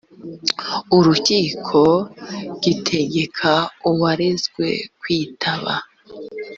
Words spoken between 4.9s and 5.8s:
kwitaba